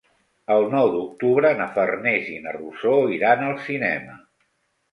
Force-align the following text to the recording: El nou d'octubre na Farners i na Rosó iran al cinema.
El 0.53 0.63
nou 0.71 0.87
d'octubre 0.95 1.51
na 1.59 1.67
Farners 1.75 2.33
i 2.37 2.39
na 2.47 2.55
Rosó 2.57 2.97
iran 3.19 3.47
al 3.51 3.57
cinema. 3.69 4.21